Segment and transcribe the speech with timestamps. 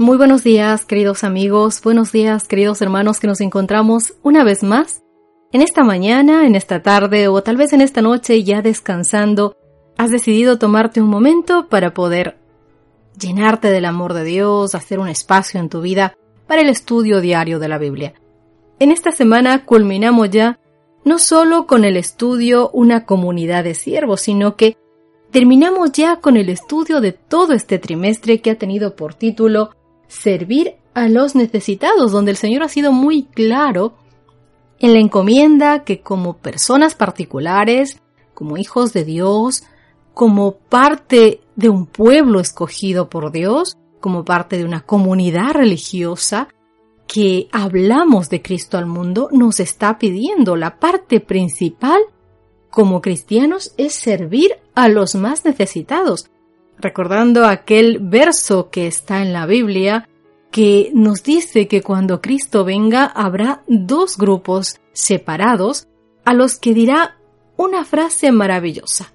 [0.00, 5.02] Muy buenos días, queridos amigos, buenos días, queridos hermanos, que nos encontramos una vez más
[5.52, 9.58] en esta mañana, en esta tarde o tal vez en esta noche ya descansando.
[9.98, 12.38] Has decidido tomarte un momento para poder
[13.20, 17.58] llenarte del amor de Dios, hacer un espacio en tu vida para el estudio diario
[17.58, 18.14] de la Biblia.
[18.78, 20.60] En esta semana culminamos ya
[21.04, 24.78] no solo con el estudio una comunidad de siervos, sino que
[25.30, 29.72] terminamos ya con el estudio de todo este trimestre que ha tenido por título
[30.10, 33.94] servir a los necesitados, donde el Señor ha sido muy claro
[34.80, 38.00] en la encomienda que como personas particulares,
[38.34, 39.62] como hijos de Dios,
[40.14, 46.48] como parte de un pueblo escogido por Dios, como parte de una comunidad religiosa,
[47.06, 50.56] que hablamos de Cristo al mundo, nos está pidiendo.
[50.56, 52.00] La parte principal
[52.70, 56.30] como cristianos es servir a los más necesitados,
[56.80, 60.08] recordando aquel verso que está en la Biblia
[60.50, 65.86] que nos dice que cuando Cristo venga habrá dos grupos separados
[66.24, 67.16] a los que dirá
[67.56, 69.12] una frase maravillosa.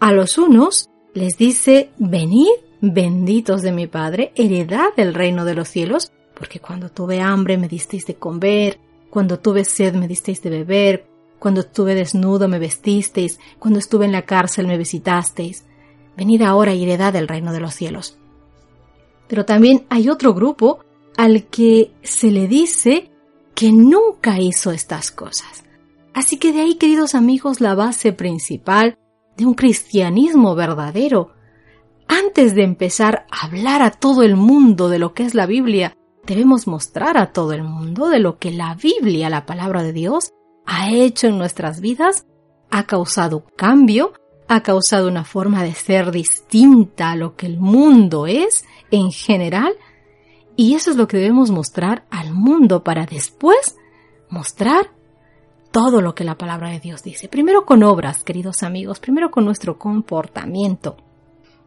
[0.00, 2.48] A los unos les dice, venid,
[2.80, 7.68] benditos de mi Padre, heredad del reino de los cielos, porque cuando tuve hambre me
[7.68, 11.06] disteis de comer, cuando tuve sed me disteis de beber,
[11.38, 15.64] cuando estuve desnudo me vestisteis, cuando estuve en la cárcel me visitasteis
[16.16, 18.18] venid ahora y heredad del reino de los cielos.
[19.28, 20.80] Pero también hay otro grupo
[21.16, 23.10] al que se le dice
[23.54, 25.64] que nunca hizo estas cosas.
[26.14, 28.98] Así que de ahí, queridos amigos, la base principal
[29.36, 31.32] de un cristianismo verdadero.
[32.08, 35.96] Antes de empezar a hablar a todo el mundo de lo que es la Biblia,
[36.26, 40.32] debemos mostrar a todo el mundo de lo que la Biblia, la palabra de Dios,
[40.66, 42.26] ha hecho en nuestras vidas,
[42.70, 44.12] ha causado cambio
[44.54, 49.72] ha causado una forma de ser distinta a lo que el mundo es en general
[50.56, 53.76] y eso es lo que debemos mostrar al mundo para después
[54.28, 54.90] mostrar
[55.70, 57.28] todo lo que la palabra de Dios dice.
[57.28, 60.96] Primero con obras, queridos amigos, primero con nuestro comportamiento.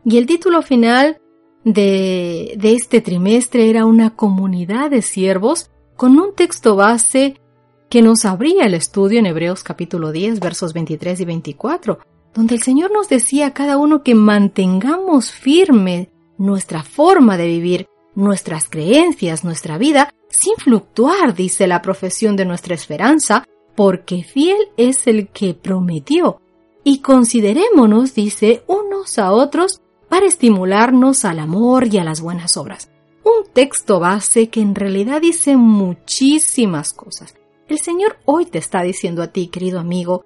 [0.03, 1.19] Y el título final
[1.63, 7.41] de, de este trimestre era una comunidad de siervos con un texto base
[7.89, 11.99] que nos abría el estudio en Hebreos capítulo 10 versos 23 y 24,
[12.35, 17.87] donde el Señor nos decía a cada uno que mantengamos firme nuestra forma de vivir,
[18.13, 25.07] nuestras creencias, nuestra vida, sin fluctuar, dice la profesión de nuestra esperanza, porque fiel es
[25.07, 26.41] el que prometió.
[26.83, 32.91] Y considerémonos, dice, unos a otros para estimularnos al amor y a las buenas obras.
[33.23, 37.33] Un texto base que en realidad dice muchísimas cosas.
[37.69, 40.25] El Señor hoy te está diciendo a ti, querido amigo,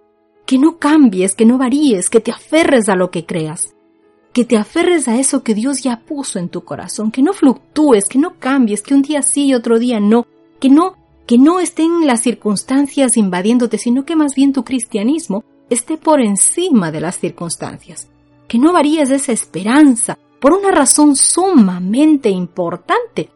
[0.49, 3.75] que no cambies, que no varíes, que te aferres a lo que creas,
[4.33, 8.05] que te aferres a eso que Dios ya puso en tu corazón, que no fluctúes,
[8.05, 10.25] que no cambies, que un día sí y otro día no,
[10.59, 10.95] que no,
[11.27, 16.91] que no estén las circunstancias invadiéndote, sino que más bien tu cristianismo esté por encima
[16.91, 18.09] de las circunstancias,
[18.47, 23.29] que no varíes esa esperanza por una razón sumamente importante.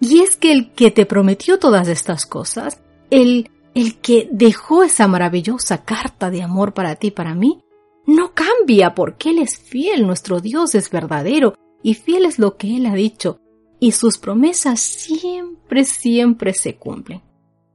[0.00, 5.06] Y es que el que te prometió todas estas cosas, el el que dejó esa
[5.08, 7.62] maravillosa carta de amor para ti para mí,
[8.06, 12.76] no cambia porque Él es fiel, nuestro Dios es verdadero y fiel es lo que
[12.76, 13.40] Él ha dicho
[13.80, 17.22] y sus promesas siempre, siempre se cumplen.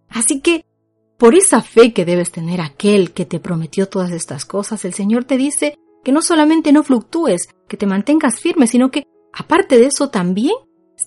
[0.07, 0.63] Así que,
[1.17, 5.25] por esa fe que debes tener aquel que te prometió todas estas cosas, el Señor
[5.25, 9.87] te dice que no solamente no fluctúes, que te mantengas firme, sino que, aparte de
[9.87, 10.55] eso también,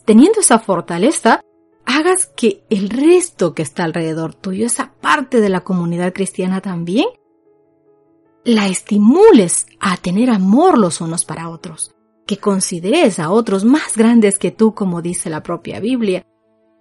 [0.05, 1.41] teniendo esa fortaleza,
[1.89, 7.07] hagas que el resto que está alrededor tuyo, esa parte de la comunidad cristiana también,
[8.45, 11.95] la estimules a tener amor los unos para otros,
[12.27, 16.27] que consideres a otros más grandes que tú, como dice la propia Biblia,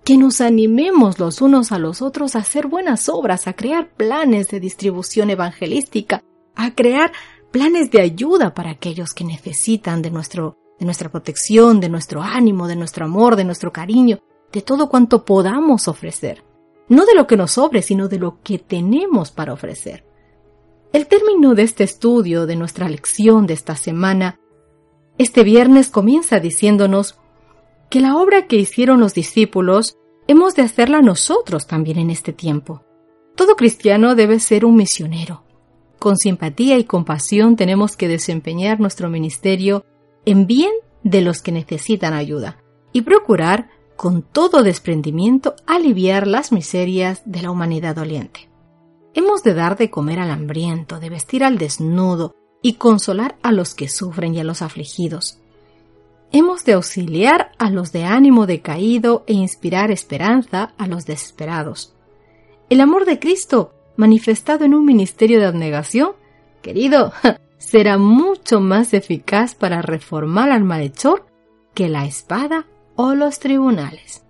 [0.03, 4.49] que nos animemos los unos a los otros a hacer buenas obras, a crear planes
[4.49, 6.21] de distribución evangelística,
[6.55, 7.13] a crear
[7.51, 12.67] planes de ayuda para aquellos que necesitan de nuestro de nuestra protección, de nuestro ánimo,
[12.67, 14.19] de nuestro amor, de nuestro cariño,
[14.51, 16.43] de todo cuanto podamos ofrecer,
[16.89, 20.05] no de lo que nos sobre, sino de lo que tenemos para ofrecer.
[20.93, 24.39] El término de este estudio, de nuestra lección de esta semana,
[25.17, 27.17] este viernes comienza diciéndonos
[27.89, 29.97] que la obra que hicieron los discípulos
[30.27, 32.83] hemos de hacerla nosotros también en este tiempo.
[33.35, 35.43] Todo cristiano debe ser un misionero.
[35.99, 39.85] Con simpatía y compasión tenemos que desempeñar nuestro ministerio
[40.25, 40.71] en bien
[41.03, 42.57] de los que necesitan ayuda
[42.91, 48.47] y procurar con todo desprendimiento aliviar las miserias de la humanidad doliente.
[49.15, 53.73] Hemos de dar de comer al hambriento, de vestir al desnudo y consolar a los
[53.73, 55.39] que sufren y a los afligidos.
[56.31, 61.95] Hemos de auxiliar a los de ánimo decaído e inspirar esperanza a los desesperados.
[62.69, 66.11] El amor de Cristo, manifestado en un ministerio de abnegación,
[66.61, 67.13] querido,
[67.57, 71.25] será mucho más eficaz para reformar al malhechor
[71.73, 72.67] que la espada
[72.97, 74.25] o los tribunales.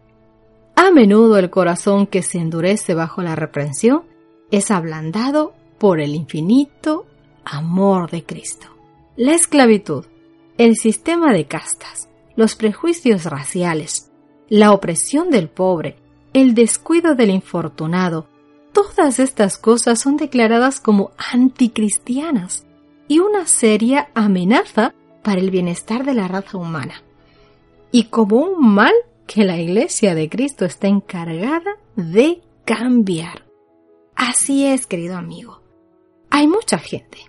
[0.75, 4.03] A menudo el corazón que se endurece bajo la reprensión
[4.51, 7.07] es ablandado por el infinito
[7.43, 8.67] amor de Cristo.
[9.15, 10.05] La esclavitud,
[10.59, 14.11] el sistema de castas, los prejuicios raciales,
[14.49, 15.97] la opresión del pobre,
[16.33, 18.27] el descuido del infortunado,
[18.73, 22.65] todas estas cosas son declaradas como anticristianas
[23.07, 24.93] y una seria amenaza
[25.23, 27.01] para el bienestar de la raza humana,
[27.91, 28.93] y como un mal
[29.25, 33.45] que la Iglesia de Cristo está encargada de cambiar.
[34.15, 35.61] Así es, querido amigo.
[36.29, 37.19] Hay mucha gente,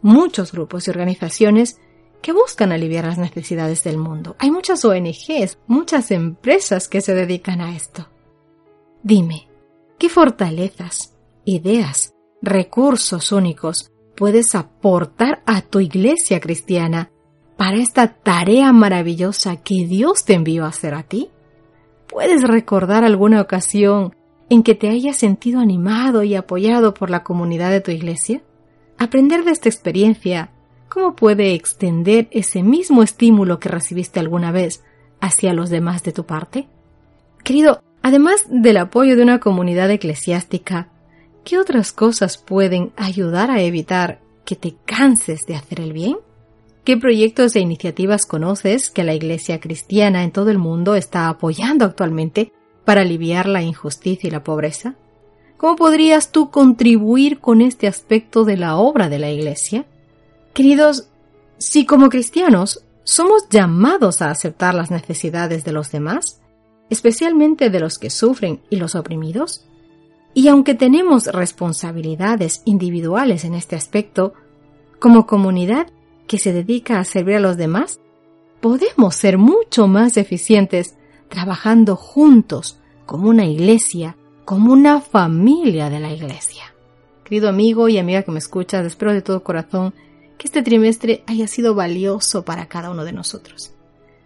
[0.00, 1.78] muchos grupos y organizaciones
[2.22, 4.36] que buscan aliviar las necesidades del mundo.
[4.38, 8.08] Hay muchas ONGs, muchas empresas que se dedican a esto.
[9.02, 9.48] Dime,
[9.98, 11.14] ¿qué fortalezas,
[11.44, 17.10] ideas, recursos únicos puedes aportar a tu iglesia cristiana
[17.56, 21.30] para esta tarea maravillosa que Dios te envió a hacer a ti?
[22.08, 24.14] ¿Puedes recordar alguna ocasión
[24.50, 28.42] en que te hayas sentido animado y apoyado por la comunidad de tu iglesia?
[28.98, 30.50] Aprender de esta experiencia,
[30.88, 34.84] ¿cómo puede extender ese mismo estímulo que recibiste alguna vez
[35.20, 36.68] hacia los demás de tu parte?
[37.42, 40.88] Querido, además del apoyo de una comunidad eclesiástica,
[41.44, 46.18] ¿qué otras cosas pueden ayudar a evitar que te canses de hacer el bien?
[46.84, 51.84] ¿Qué proyectos e iniciativas conoces que la Iglesia cristiana en todo el mundo está apoyando
[51.84, 52.52] actualmente
[52.84, 54.96] para aliviar la injusticia y la pobreza?
[55.56, 59.86] ¿Cómo podrías tú contribuir con este aspecto de la obra de la Iglesia?
[60.54, 61.08] Queridos,
[61.56, 66.40] si como cristianos somos llamados a aceptar las necesidades de los demás,
[66.90, 69.64] especialmente de los que sufren y los oprimidos,
[70.34, 74.34] y aunque tenemos responsabilidades individuales en este aspecto,
[74.98, 75.86] como comunidad
[76.26, 78.00] que se dedica a servir a los demás,
[78.60, 80.96] podemos ser mucho más eficientes
[81.28, 86.74] trabajando juntos como una iglesia, como una familia de la iglesia.
[87.24, 89.94] Querido amigo y amiga que me escuchas, espero de todo corazón
[90.38, 93.72] que este trimestre haya sido valioso para cada uno de nosotros.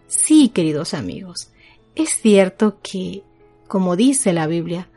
[0.07, 1.51] Sí, queridos amigos,
[1.95, 3.23] es cierto que,
[3.67, 4.89] como dice la Biblia,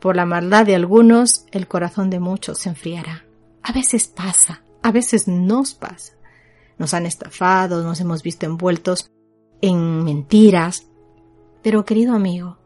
[0.00, 3.24] por la maldad de algunos el corazón de muchos se enfriará.
[3.62, 6.15] A veces pasa, a veces nos pasa
[6.78, 9.10] nos han estafado, nos hemos visto envueltos
[9.60, 10.86] en mentiras.
[11.62, 12.58] Pero querido amigo,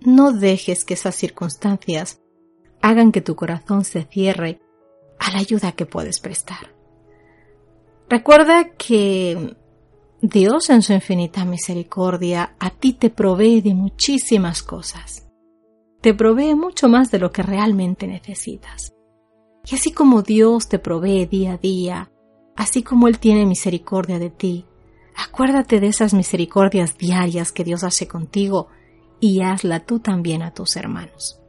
[0.00, 2.20] no dejes que esas circunstancias
[2.80, 4.60] hagan que tu corazón se cierre
[5.18, 6.74] a la ayuda que puedes prestar.
[8.08, 9.56] Recuerda que
[10.20, 15.28] Dios en su infinita misericordia a ti te provee de muchísimas cosas.
[16.00, 18.94] Te provee mucho más de lo que realmente necesitas.
[19.70, 22.10] Y así como Dios te provee día a día
[22.58, 24.66] así como Él tiene misericordia de ti.
[25.16, 28.66] Acuérdate de esas misericordias diarias que Dios hace contigo
[29.20, 31.40] y hazla tú también a tus hermanos.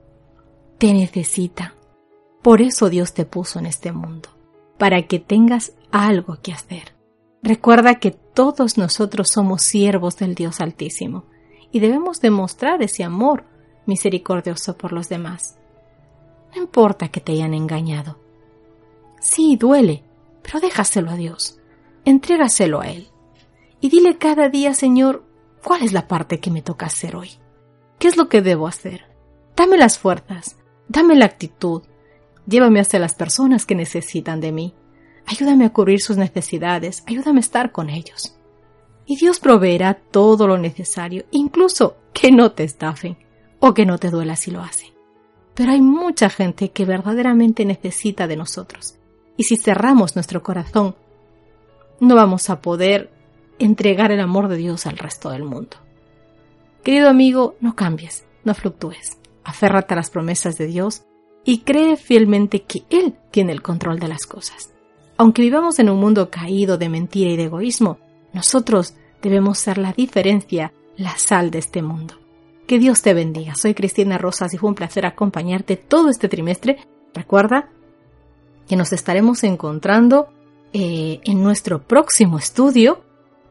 [0.77, 1.73] Te necesita.
[2.43, 4.29] Por eso Dios te puso en este mundo,
[4.77, 6.93] para que tengas algo que hacer.
[7.41, 11.25] Recuerda que todos nosotros somos siervos del Dios Altísimo
[11.71, 13.45] y debemos demostrar ese amor
[13.87, 15.57] misericordioso por los demás.
[16.55, 18.19] No importa que te hayan engañado.
[19.19, 20.03] Sí, duele,
[20.43, 21.59] pero déjaselo a Dios,
[22.05, 23.09] entrégaselo a Él.
[23.81, 25.25] Y dile cada día, Señor,
[25.63, 27.31] ¿cuál es la parte que me toca hacer hoy?
[27.97, 29.05] ¿Qué es lo que debo hacer?
[29.55, 31.83] Dame las fuerzas, dame la actitud,
[32.45, 34.73] llévame hacia las personas que necesitan de mí,
[35.25, 38.35] ayúdame a cubrir sus necesidades, ayúdame a estar con ellos.
[39.05, 43.17] Y Dios proveerá todo lo necesario, incluso que no te estafen
[43.59, 44.89] o que no te duela si lo hacen.
[45.55, 48.98] Pero hay mucha gente que verdaderamente necesita de nosotros
[49.39, 50.97] y si cerramos nuestro corazón,
[52.01, 53.09] no vamos a poder
[53.57, 55.77] entregar el amor de Dios al resto del mundo.
[56.83, 59.17] Querido amigo, no cambies, no fluctúes.
[59.45, 61.03] Aférrate a las promesas de Dios
[61.45, 64.73] y cree fielmente que Él tiene el control de las cosas.
[65.15, 67.97] Aunque vivamos en un mundo caído de mentira y de egoísmo,
[68.33, 72.15] nosotros debemos ser la diferencia, la sal de este mundo.
[72.67, 73.55] Que Dios te bendiga.
[73.55, 76.85] Soy Cristina Rosas y fue un placer acompañarte todo este trimestre.
[77.13, 77.69] Recuerda,
[78.69, 80.29] que nos estaremos encontrando
[80.71, 83.01] eh, en nuestro próximo estudio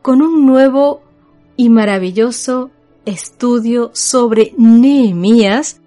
[0.00, 1.02] con un nuevo
[1.56, 2.70] y maravilloso
[3.04, 5.82] estudio sobre Nehemías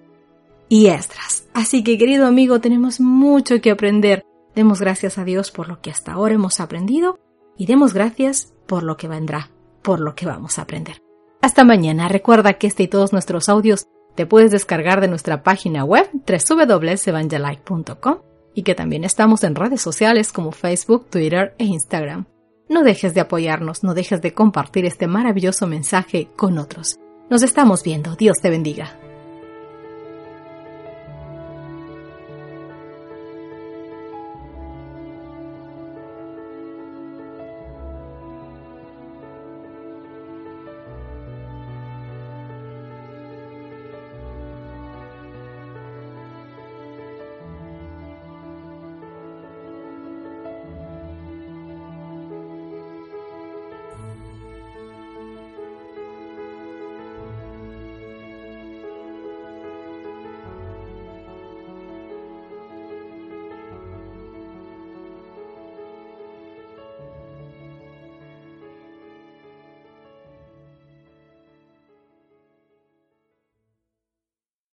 [0.67, 1.47] y Esdras.
[1.53, 4.25] Así que querido amigo, tenemos mucho que aprender.
[4.53, 7.17] Demos gracias a Dios por lo que hasta ahora hemos aprendido
[7.57, 9.49] y demos gracias por lo que vendrá.
[9.81, 11.01] por lo que vamos a aprender.
[11.41, 12.07] Hasta mañana.
[12.07, 18.30] Recuerda que este y todos nuestros audios te puedes descargar de nuestra página web www.evangelike.com
[18.53, 22.25] y que también estamos en redes sociales como Facebook, Twitter e Instagram.
[22.69, 26.97] No dejes de apoyarnos, no dejes de compartir este maravilloso mensaje con otros.
[27.29, 28.15] Nos estamos viendo.
[28.15, 29.10] Dios te bendiga.